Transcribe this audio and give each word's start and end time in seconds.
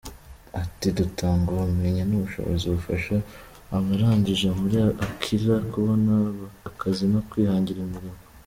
Ati 0.61 0.87
“Dutanga 0.97 1.47
ubumenyi 1.51 2.03
n’ubushobozi 2.05 2.65
bufasha 2.73 3.15
abarangije 3.77 4.47
muri 4.59 4.77
Akilah 5.05 5.61
kubona 5.71 6.13
akazi 6.69 7.05
no 7.13 7.21
kwihangira 7.29 7.79
imirimo. 7.87 8.19